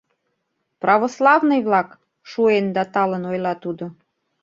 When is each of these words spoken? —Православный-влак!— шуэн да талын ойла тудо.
—Православный-влак!— 0.81 1.89
шуэн 2.29 2.65
да 2.75 2.83
талын 2.93 3.23
ойла 3.31 3.53
тудо. 3.63 3.85